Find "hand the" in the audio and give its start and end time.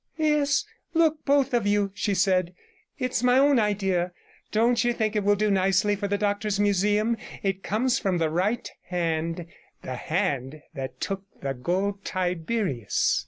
8.87-9.97